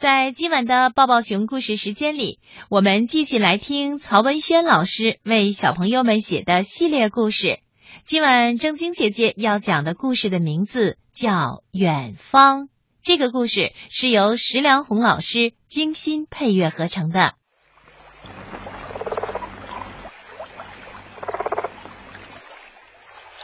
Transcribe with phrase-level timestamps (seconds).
[0.00, 7.58] 在今晚的抱抱熊故事时间里，我们继续来听曹文轩老师为小朋友们写的系列故事。
[8.06, 11.32] 今晚正晶姐姐要讲的故事的名字叫
[11.70, 12.62] 《远方》。
[13.02, 17.34] 这个故事是由石良红老师精心配乐合成的。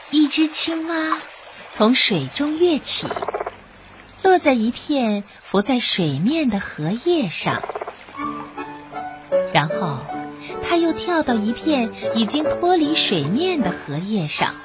[0.09, 1.21] 一只青蛙
[1.69, 3.05] 从水中跃起。
[4.37, 7.63] 在一片浮在水面的荷叶上，
[9.53, 9.99] 然后
[10.63, 14.55] 它又跳到一片已经脱离水面的荷叶上，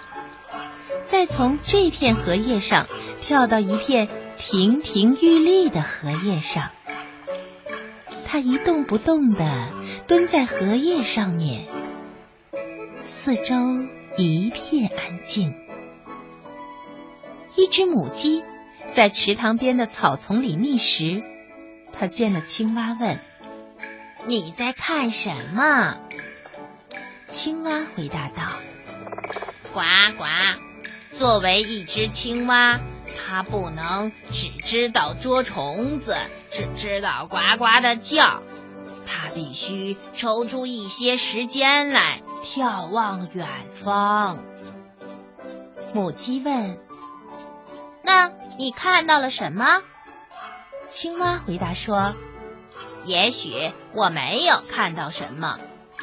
[1.05, 2.87] 再从这片荷叶上
[3.21, 4.09] 跳到一片
[4.39, 6.71] 亭亭玉立的荷叶上。
[8.27, 9.69] 它一动不动地
[10.07, 11.65] 蹲在荷叶上面，
[13.05, 13.55] 四周
[14.17, 15.53] 一片安静。
[17.57, 18.43] 一只母鸡。
[18.95, 21.23] 在池塘边的草丛里觅食，
[21.93, 23.19] 他见了青蛙，问
[24.29, 25.97] ：“你在看什么？”
[27.27, 28.53] 青蛙回答道
[29.73, 29.81] ：“呱
[30.19, 30.25] 呱。
[31.19, 32.81] 作为一只青蛙，
[33.17, 36.17] 它不能只知道捉虫子，
[36.51, 38.43] 只知道呱呱的叫，
[39.07, 43.47] 它必须抽出一些时间来眺望远
[43.83, 44.39] 方。”
[45.95, 46.77] 母鸡问：“？”
[48.59, 49.83] 你看到了什么？
[50.89, 52.15] 青蛙回答说
[53.07, 53.53] ：“也许
[53.95, 55.59] 我没有看到什么，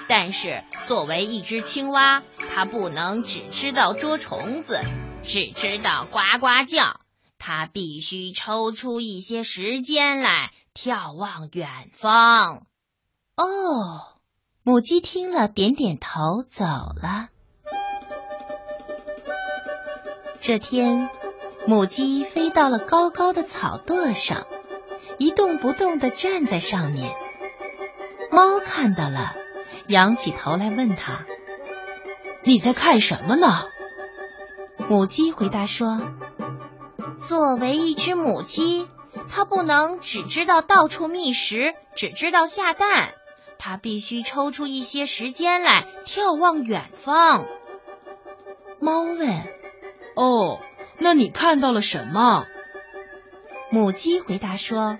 [0.08, 4.80] 但是作为一只青蛙，它不能只知道捉虫子，
[5.23, 7.00] 只知道呱呱叫。
[7.38, 12.66] 它必须抽出一些时间来眺望远方。”
[13.38, 14.17] 哦，
[14.63, 17.30] 母鸡听了，点点头，走了。
[20.41, 21.09] 这天。
[21.68, 24.48] 母鸡飞到了高高的草垛上，
[25.18, 27.14] 一动不动地站在上面。
[28.32, 29.36] 猫看到了，
[29.88, 31.26] 仰起头来问它
[32.44, 33.48] ：“你在看什么呢？”
[34.90, 36.02] 母鸡回答说
[37.19, 38.88] ：“作为一只母鸡，
[39.30, 43.14] 它不能只知道到处觅食，只知道下蛋，
[43.59, 47.46] 它必须抽出一些时间来眺望远方。”
[48.80, 49.44] 猫问
[50.16, 50.59] ：“哦。”
[51.00, 52.46] 那你看到了什么？
[53.72, 54.98] 母鸡回答说：“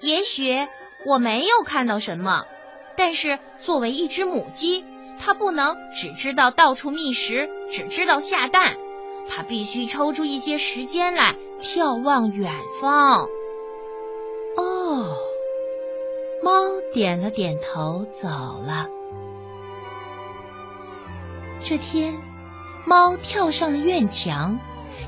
[0.00, 0.66] 也许
[1.04, 2.44] 我没有看到什么，
[2.96, 4.84] 但是作为一只母鸡，
[5.18, 8.76] 它不能只知道到处觅食，只知道下蛋，
[9.28, 13.26] 它必须抽出一些时间来眺望远方。”
[14.56, 15.14] 哦，
[16.42, 16.52] 猫
[16.94, 18.86] 点了点头，走了。
[21.60, 22.14] 这天，
[22.86, 24.58] 猫跳上了院墙。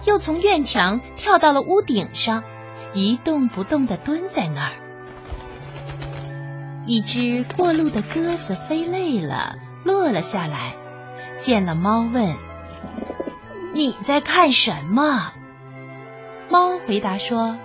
[0.05, 2.45] 又从院墙跳到了屋顶上，
[2.93, 4.73] 一动不动的蹲在那儿。
[6.87, 10.75] 一只过路的鸽子飞累了，落了下来，
[11.37, 12.35] 见了猫问
[13.75, 15.33] ：“你在看什么？”
[16.49, 17.59] 猫回答说：“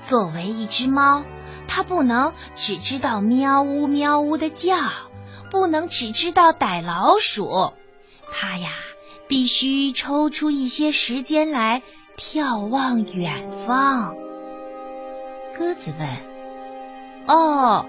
[0.00, 1.24] 作为一只猫，
[1.68, 4.76] 它不能只知道喵呜喵呜的叫，
[5.50, 7.74] 不能只知道逮老鼠，
[8.32, 8.70] 它呀。”
[9.30, 11.84] 必须抽出一些时间来
[12.18, 14.16] 眺望远方。
[15.56, 16.08] 鸽子问
[17.28, 17.86] ：“哦，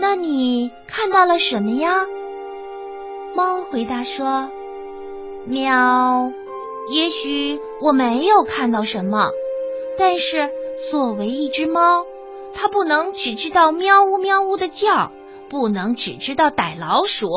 [0.00, 1.90] 那你看到了什么呀？”
[3.34, 4.48] 猫回答说
[5.46, 6.30] ：“喵，
[6.88, 9.30] 也许我没有看到什么，
[9.98, 10.48] 但是
[10.92, 12.06] 作为一只猫，
[12.54, 15.10] 它不能只知道喵呜喵呜的叫，
[15.48, 17.28] 不能只知道逮老鼠，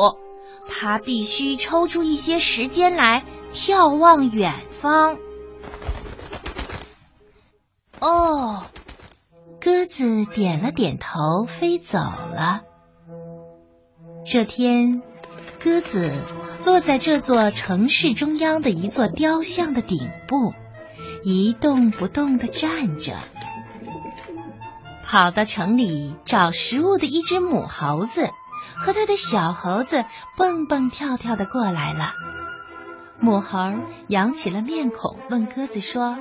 [0.68, 5.16] 他必须抽出一些时间来。”眺望远方。
[7.98, 8.62] 哦，
[9.58, 12.60] 鸽子点了点头，飞走了。
[14.26, 15.00] 这天，
[15.64, 16.12] 鸽子
[16.62, 20.52] 落在这座城市中央的一座雕像的顶部，
[21.24, 23.16] 一动不动的站着。
[25.02, 28.28] 跑到城里找食物的一只母猴子
[28.78, 30.04] 和它的小猴子
[30.36, 32.12] 蹦蹦跳跳的过来了。
[33.20, 33.58] 母猴
[34.08, 36.16] 扬起了面孔，问鸽子说：“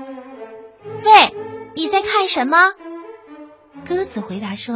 [1.05, 1.35] 喂，
[1.75, 2.57] 你在看什么？”
[3.87, 4.75] 鸽子回答说：“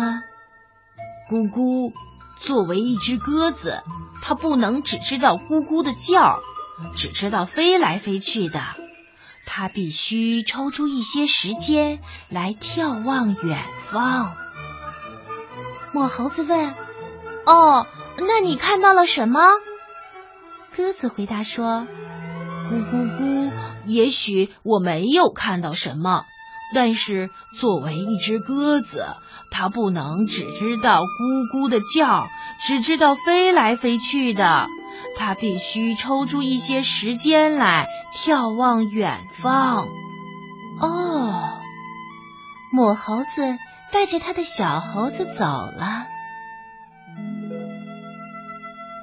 [1.29, 1.91] 咕咕。
[2.39, 3.83] 作为一只鸽子，
[4.23, 6.39] 它不能只知道咕咕的叫，
[6.95, 8.59] 只知道飞来飞去的。
[9.45, 11.99] 它必须抽出一些时间
[12.29, 14.33] 来眺望远方。”
[15.93, 16.73] 母猴子问
[17.45, 19.39] ：“哦，那你看到了什么？”
[20.75, 21.85] 鸽子回答说。
[22.69, 23.51] 咕咕咕！
[23.85, 26.23] 也许我没有看到什么，
[26.73, 27.29] 但是
[27.59, 29.03] 作为一只鸽子，
[29.51, 32.27] 它不能只知道咕咕的叫，
[32.65, 34.67] 只知道飞来飞去的。
[35.17, 39.85] 它必须抽出一些时间来眺望远方。
[40.79, 41.33] 哦，
[42.71, 43.57] 母猴子
[43.91, 46.05] 带着他的小猴子走了。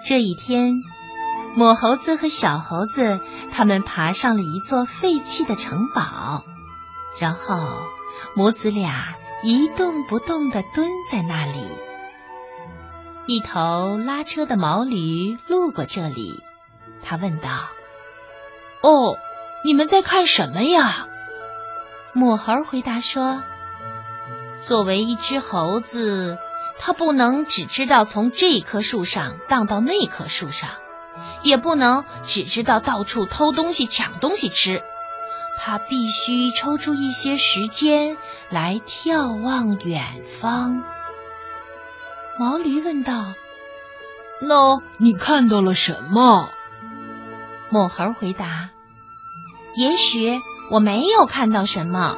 [0.07, 0.83] 这一天，
[1.55, 6.45] 母猴子和小猴子他们爬上了一座废弃的城堡。
[7.21, 7.59] 然后，
[8.37, 11.67] 母子俩一动不动的蹲在那里。
[13.27, 16.43] 一头拉车的毛驴路过这里，
[17.03, 17.49] 他问道
[18.83, 19.19] ：“哦，
[19.65, 21.09] 你们在看什么呀？”
[22.15, 23.43] 母猴回答说
[24.63, 26.39] ：“作为一只猴子，
[26.79, 30.71] 它不能只知道从这棵树上荡到那棵树上，
[31.43, 34.83] 也不能只知道到处偷东西、抢东西吃。”
[35.61, 38.17] 他必须抽出一些时间
[38.49, 40.85] 来眺望远方。
[42.39, 43.35] 毛驴问道
[44.41, 46.49] ：“那你看到了什么？”
[47.71, 48.71] 母猴回答
[49.75, 50.41] ：“也许
[50.71, 52.17] 我没有看到什么，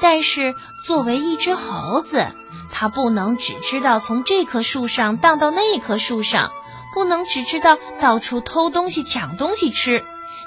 [0.00, 2.26] 但是作为一只猴子，
[2.72, 6.50] 它不能只知道从这棵树上荡到那棵树上，
[6.92, 10.04] 不能只知道到处偷东西、抢东西吃。”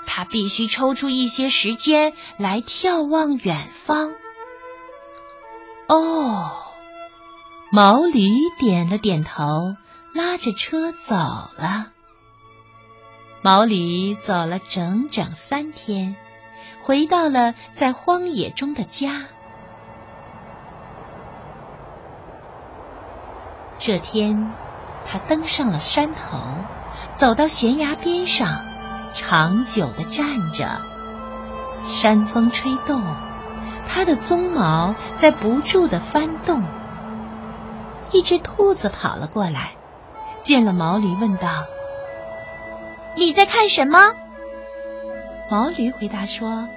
[0.08, 4.12] 他必须抽出一些时间来眺望远方。
[5.88, 6.52] 哦，
[7.72, 8.30] 毛驴
[8.60, 9.76] 点了点头，
[10.14, 11.88] 拉着车走了。
[13.42, 16.16] 毛驴走了整整三天，
[16.82, 19.26] 回到了在荒野中的家。
[23.86, 24.52] 这天，
[25.06, 26.40] 他登上了山头，
[27.14, 28.66] 走到悬崖边上。
[29.14, 30.82] 长久的站着，
[31.84, 33.04] 山风吹动，
[33.88, 36.64] 他的鬃毛在不住的翻动。
[38.12, 39.74] 一只兔子跑了过来，
[40.42, 41.66] 见了毛驴，问道
[43.16, 44.00] ：“你在看什么？”
[45.52, 46.68] 毛驴回答说：“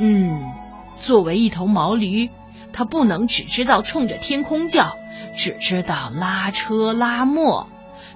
[0.00, 0.54] 嗯，
[1.00, 2.30] 作为一头毛驴，
[2.72, 4.96] 它不能只知道冲着天空叫，
[5.36, 7.66] 只知道拉车拉磨。”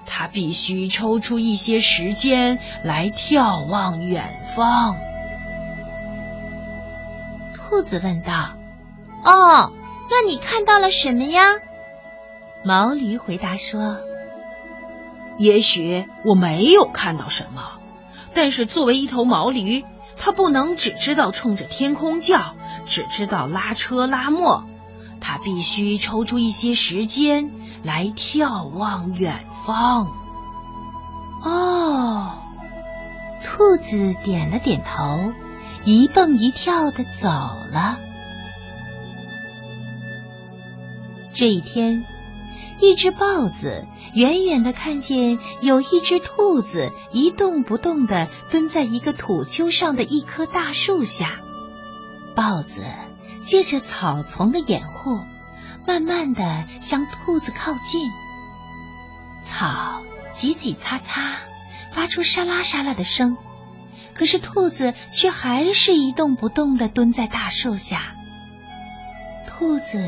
[0.07, 4.97] 他必须抽出一些时间来眺望远方。
[7.55, 8.51] 兔子问道
[9.25, 9.71] ：“哦，
[10.11, 11.41] 那你看到了什么呀？”
[12.63, 13.97] 毛驴回答说
[15.39, 17.79] ：“也许我没有看到什么，
[18.35, 19.83] 但是作为一头毛驴，
[20.17, 22.53] 它不能只知道冲着天空叫，
[22.85, 24.65] 只知道拉车拉磨。
[25.21, 27.51] 他必须抽出一些时间
[27.83, 30.07] 来眺望远。”方
[31.43, 32.33] 哦，
[33.43, 35.33] 兔子点了点头，
[35.85, 37.97] 一蹦一跳的走了。
[41.33, 42.05] 这一天，
[42.79, 51.39] 一只豹子远远的看见有一只兔子一动不动的蹲在一个土丘上的一棵大树下。
[52.35, 52.83] 豹子
[53.45, 55.19] 借着草丛的掩护，
[55.87, 58.09] 慢慢的向兔子靠近。
[59.43, 60.01] 草
[60.31, 61.37] 挤挤擦擦，
[61.93, 63.37] 发出沙拉沙拉的声，
[64.13, 68.15] 可是兔子却还是一动不动的蹲在大树下。
[69.47, 70.03] 兔子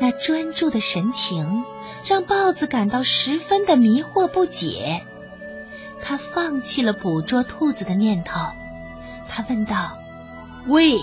[0.00, 1.64] 那专注的神情
[2.06, 5.04] 让豹子感到十分的迷惑不解，
[6.04, 8.38] 他放弃了捕捉兔子的念头。
[9.28, 9.98] 他问道
[10.68, 11.00] ：“喂，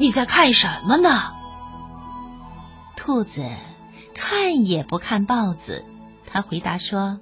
[0.00, 1.30] 你在看什么呢？”
[2.96, 3.44] 兔子
[4.14, 5.84] 看也不看豹子。
[6.26, 7.20] 他回答说：“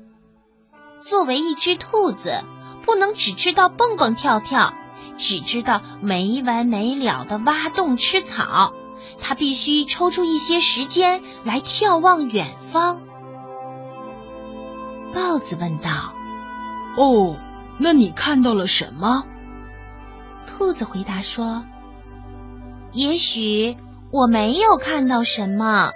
[1.01, 2.45] 作为一只兔子，
[2.85, 4.75] 不能只知道蹦蹦跳跳，
[5.17, 8.73] 只知道没完没了的挖洞吃草。
[9.21, 13.01] 它必须抽出一些时间来眺望远方。”
[15.13, 16.15] 豹子问道
[16.97, 17.37] ：“哦，
[17.79, 19.25] 那你看到了什么？”
[20.47, 21.65] 兔子回答说
[22.99, 23.77] ：“也许
[24.11, 25.93] 我没有看到什么，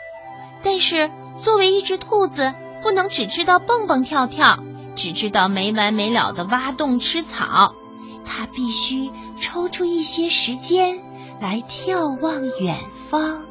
[0.62, 1.11] 但是
[1.42, 4.59] 作为一只兔子。”不能只知道蹦蹦跳跳，
[4.97, 7.76] 只知道没完没了的挖洞吃草。
[8.26, 10.99] 它必须抽出一些时间
[11.40, 13.44] 来眺望远方。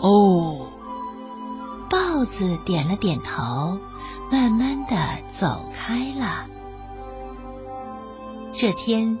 [0.00, 0.66] 哦，
[1.88, 3.78] 豹子点了点头，
[4.32, 4.96] 慢慢的
[5.30, 6.46] 走开了。
[8.52, 9.16] 这天，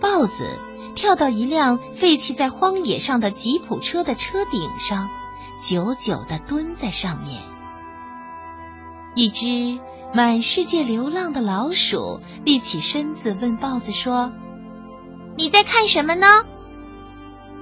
[0.00, 0.58] 豹子
[0.94, 5.08] 跳到一辆废弃在荒野上的吉普车的车顶上。
[5.58, 7.42] 久久的蹲在上面，
[9.14, 9.80] 一只
[10.14, 14.32] 满世界流浪的老鼠立起身子，问豹子说
[15.38, 16.26] ：“你在看什么呢？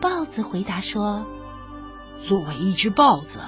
[0.01, 1.25] 豹子回答说
[2.21, 3.41] ：“作为一只豹子，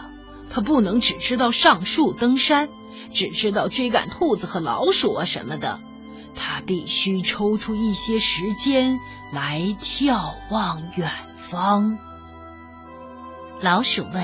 [0.48, 2.68] 它不能只知道上树登山，
[3.12, 5.80] 只知道追赶兔子和老鼠啊什么的。
[6.36, 8.98] 它必须抽出一些时间
[9.32, 11.98] 来眺望远方。”
[13.60, 14.22] 老鼠问：“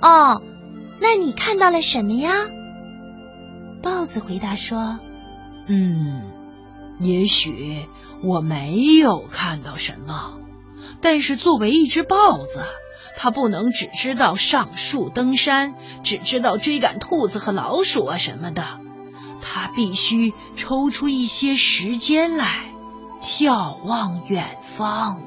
[0.00, 0.42] 哦，
[1.00, 2.30] 那你看到了什么呀？”
[3.82, 4.98] 豹子回答说
[5.66, 6.22] ：“嗯，
[7.00, 7.86] 也许
[8.24, 10.38] 我没有看到什么，
[11.00, 12.64] 但是作为一只豹子，
[13.16, 18.80] 它不能只知道上树登山，只知道追赶兔子和老鼠啊什么的。
[19.50, 22.66] 它必须抽出一些时间来
[23.22, 25.22] 眺望远方。”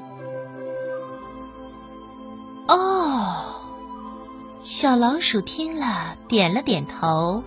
[2.68, 3.60] 哦，
[4.62, 7.42] 小老鼠听了，点了点头。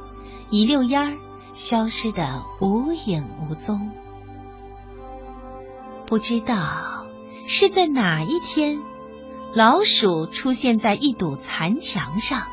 [0.49, 1.17] 一溜烟儿
[1.53, 3.91] 消失的无影无踪。
[6.05, 7.07] 不知道
[7.47, 8.79] 是在哪一天，
[9.53, 12.43] 老鼠出现在一堵残墙上，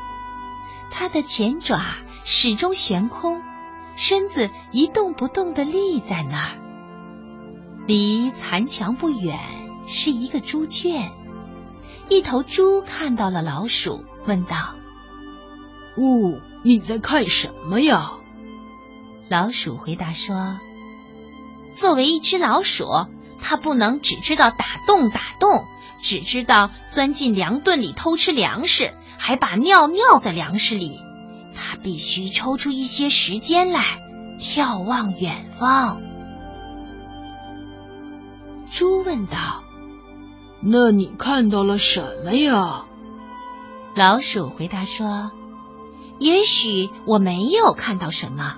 [0.89, 3.41] 它的前爪始终悬空，
[3.95, 6.57] 身子一动不动的立在那儿。
[7.87, 9.39] 离残墙不远
[9.87, 11.11] 是一个猪圈，
[12.09, 14.75] 一头猪看到了老鼠，问道
[15.97, 18.11] ：“哦。”你在看什么呀？
[19.29, 20.57] 老鼠回答说
[21.75, 22.85] ：“作为一只老鼠，
[23.41, 25.65] 它不能只知道打洞打洞，
[25.99, 31.01] 只知道钻进粮顿里偷吃粮食，还把尿尿在粮食里。
[31.83, 33.99] 它必须抽出一些时间来
[34.39, 36.01] 眺望远方。”
[38.71, 39.61] 猪问道
[40.63, 42.85] ：“那你看到了什么呀？”
[43.97, 45.31] 老鼠回答说。
[46.19, 48.55] 也许我没有看到什么，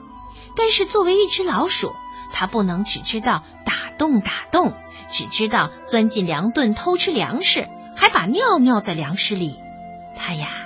[0.55, 1.94] 但是作为一只老鼠，
[2.32, 4.74] 它不能只知道打洞打洞，
[5.10, 9.55] 只知道钻进粮顿偷吃粮食，还把尿尿在粮食里。
[10.15, 10.64] 它呀，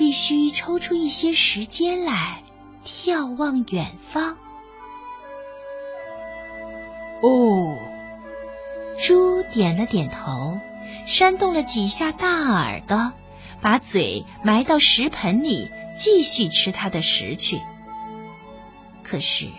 [0.00, 2.42] 必须抽出一些时间来
[2.86, 4.38] 眺望远方。
[7.20, 7.76] 哦，
[8.96, 10.58] 猪点了点头，
[11.04, 13.12] 扇动了几下大耳朵，
[13.60, 15.70] 把嘴埋到食盆里。
[15.94, 17.60] 继续吃它的食去。
[19.02, 19.50] 可是，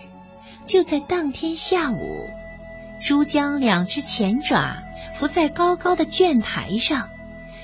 [0.64, 2.28] 就在当天下午，
[3.00, 4.78] 猪将两只前爪
[5.14, 7.10] 伏在高高的卷台上，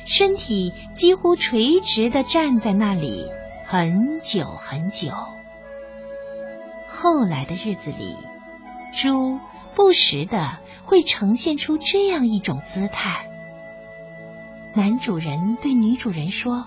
[0.08, 3.30] 身体几乎垂直的站在那里
[3.66, 5.12] 很久很久。
[6.88, 8.16] 后来的日子里，
[8.94, 9.38] 猪
[9.74, 13.28] 不时的会呈现出这样一种姿态。
[14.74, 16.66] 男主人对女主人说：“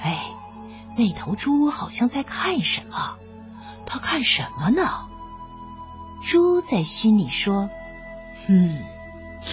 [0.00, 0.24] 哎。”
[0.96, 3.16] 那头猪好像在看什么？
[3.84, 5.06] 它看什么呢？
[6.24, 7.68] 猪在心里说
[8.46, 8.78] ：“嗯，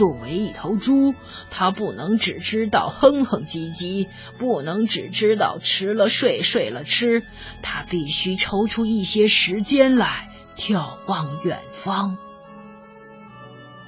[0.01, 1.13] 作为一头猪，
[1.51, 4.07] 它不能只知道哼哼唧唧，
[4.39, 7.23] 不能只知道吃了睡，睡了吃，
[7.61, 12.17] 它必须抽出一些时间来眺望远方。”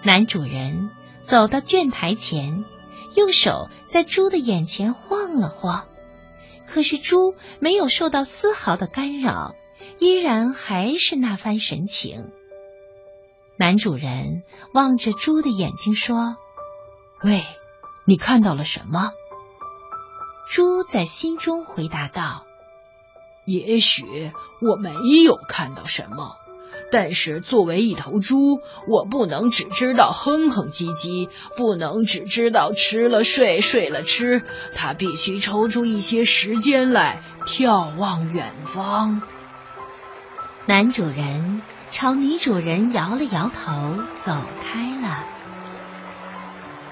[0.06, 0.92] 男主人
[1.24, 2.64] 走到卷台前，
[3.16, 5.88] 用手在猪的眼前晃了晃。
[6.68, 9.56] 可是猪没有受到丝毫的干扰，
[9.98, 12.30] 依然还是那番神情。
[13.56, 14.44] 男主人
[14.74, 16.38] 望着猪的眼睛说
[17.24, 17.46] ：“喂，
[18.06, 19.12] 你看到了什么？”
[20.50, 22.46] 猪在心中回答道
[23.46, 24.32] ：“也许
[24.62, 24.92] 我没
[25.24, 26.38] 有看到什么。”
[26.92, 34.44] 但是作为一头猪，我不能只知道哼哼唧唧，不能只知道吃了睡，睡了吃，
[34.76, 39.24] 它必须抽出一些时间来眺望远方。
[40.68, 45.26] 男主人朝女主人摇了摇头，走开了。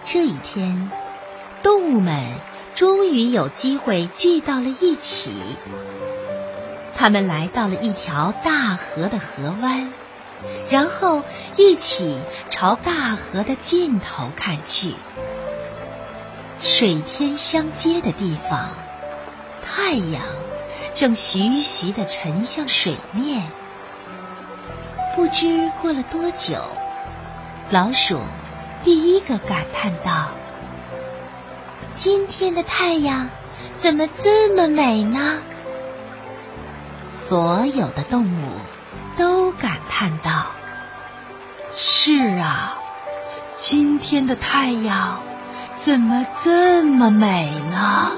[0.05, 0.91] 这一天，
[1.63, 2.36] 动物们
[2.75, 5.58] 终于有机会聚到了一起。
[6.96, 9.91] 他们来到了一条大河的河湾，
[10.70, 11.24] 然后
[11.58, 14.93] 一起朝大河的尽头看去。
[16.60, 18.70] 水天相接的地方，
[19.63, 20.22] 太阳
[20.93, 23.48] 正徐徐的沉向水面。
[25.15, 26.58] 不知过了多久，
[27.70, 28.22] 老鼠
[28.84, 30.30] 第一个感叹道
[31.96, 33.30] ：“今天的太阳
[33.75, 35.39] 怎么这么美呢？”
[37.08, 38.60] 所有的动物
[39.18, 40.48] 都感叹道
[41.75, 42.77] ：“是啊，
[43.56, 45.20] 今天的太阳
[45.77, 48.12] 怎么这么美呢？”